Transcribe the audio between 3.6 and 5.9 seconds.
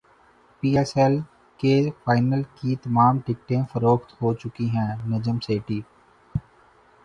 فروخت ہوچکی ہیں نجم سیٹھی